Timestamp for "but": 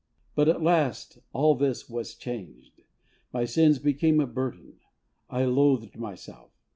0.33-0.49